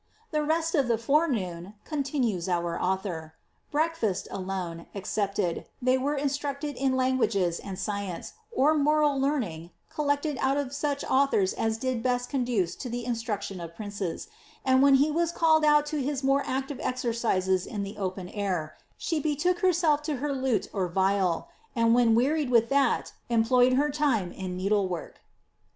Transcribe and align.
^The 0.33 0.47
rest 0.49 0.73
of 0.73 0.87
the 0.87 0.97
forenoon," 0.97 1.75
continues 1.85 2.49
our 2.49 2.81
author, 2.81 3.35
^ 3.69 3.71
breakfast, 3.71 4.27
alone, 4.31 4.87
excepted, 4.95 5.67
they 5.79 5.95
were 5.95 6.15
instructed 6.15 6.75
in 6.75 6.95
languages 6.97 7.59
and 7.59 7.77
science, 7.77 8.33
or 8.51 8.73
moral 8.73 9.19
learning, 9.19 9.69
collected 9.93 10.39
out 10.41 10.57
of 10.57 10.73
such 10.73 11.03
authors 11.03 11.53
as 11.53 11.77
did 11.77 12.01
best 12.01 12.31
conduce 12.31 12.73
to 12.77 12.89
the 12.89 13.05
instruction 13.05 13.61
of 13.61 13.75
princes, 13.75 14.27
and 14.65 14.81
when 14.81 14.97
be 14.97 15.11
was 15.11 15.31
called 15.31 15.63
out 15.63 15.85
to 15.85 16.01
his 16.01 16.23
more 16.23 16.41
active 16.47 16.79
exercises 16.81 17.67
in 17.67 17.83
the 17.83 17.97
open 17.99 18.27
air, 18.29 18.75
she 18.97 19.19
betook 19.19 19.59
herself 19.59 20.01
to 20.01 20.15
her 20.15 20.33
lute 20.33 20.67
or 20.73 20.87
viol, 20.87 21.47
and 21.75 21.93
when 21.93 22.15
wearied 22.15 22.49
with 22.49 22.69
that, 22.69 23.13
employed 23.29 23.73
her 23.73 23.91
time 23.91 24.31
in 24.31 24.57
needle 24.57 24.87
work." 24.87 25.21